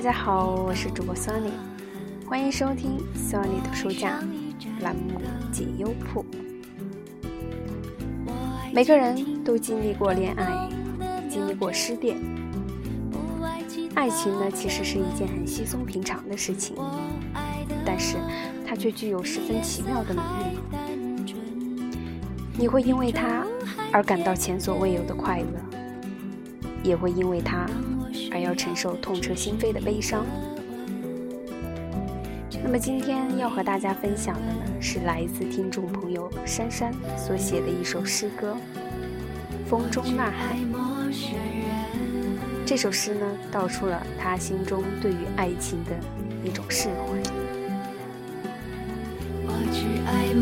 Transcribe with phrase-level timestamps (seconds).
[0.00, 1.52] 大家好，我是主播 Sunny，
[2.26, 4.18] 欢迎收听 Sunny 的书架
[4.80, 5.20] 栏目
[5.52, 6.24] 解忧铺。
[8.72, 10.70] 每个人都经历过恋爱，
[11.28, 12.16] 经历过失恋。
[13.94, 16.74] 爱情呢，其实是一件很稀松平常的事情，
[17.84, 18.16] 但是
[18.66, 21.34] 它却具有十分奇妙的能力。
[22.56, 23.44] 你会因为它
[23.92, 25.78] 而感到前所未有的快乐，
[26.82, 27.66] 也会因为它。
[28.30, 30.24] 而要承受痛彻心扉的悲伤。
[32.62, 38.56] 那么今天要和大家分享的呢，是来自听众朋友珊珊所写的一首诗歌
[39.68, 40.56] 《风中呐喊》。
[42.66, 45.90] 这首诗呢，道出了他心中对于爱情的
[46.44, 47.18] 一种释怀。
[49.46, 50.32] 我只爱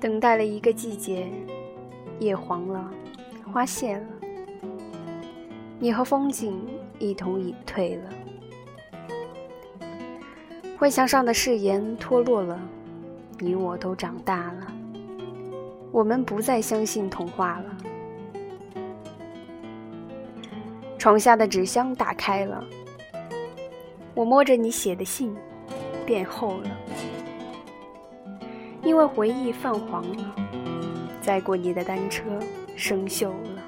[0.00, 1.28] 等待了一个季节，
[2.20, 2.90] 叶黄了，
[3.52, 4.06] 花谢了，
[5.78, 6.66] 你和风景
[6.98, 8.10] 一同隐退了，
[10.78, 12.58] 幻想上的誓言脱落了，
[13.38, 14.72] 你我都长大了，
[15.92, 17.76] 我们不再相信童话了。
[20.96, 22.64] 床下的纸箱打开了，
[24.14, 25.36] 我摸着你写的信，
[26.06, 26.70] 变厚了。
[28.90, 30.34] 因为回忆泛黄了，
[31.22, 32.24] 载过你的单车
[32.74, 33.62] 生锈了，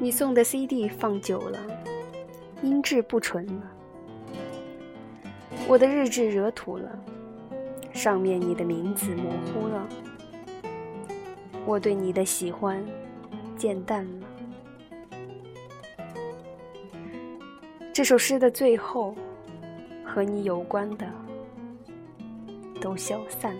[0.00, 1.58] 你送的 CD 放久了，
[2.62, 3.70] 音质不纯了，
[5.68, 6.88] 我的日志惹土了，
[7.92, 9.86] 上面你的名字模糊了，
[11.66, 12.82] 我对你的喜欢
[13.54, 14.26] 渐淡了。
[17.92, 19.14] 这首诗的最后，
[20.02, 21.06] 和你有关的。
[22.80, 23.56] 都消散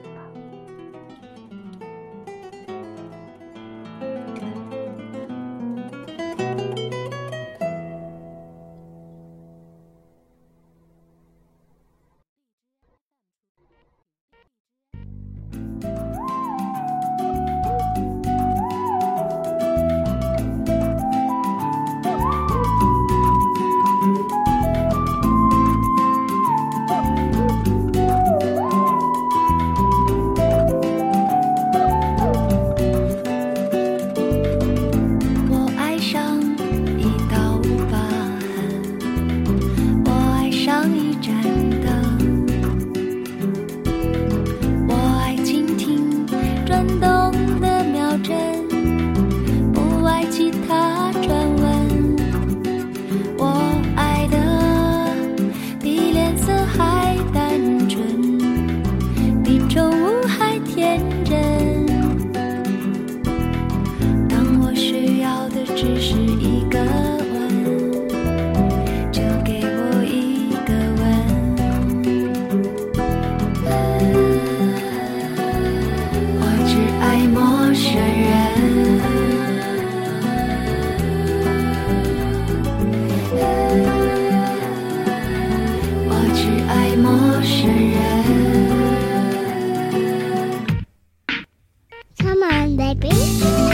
[92.87, 92.95] 了。
[92.95, 93.66] baby.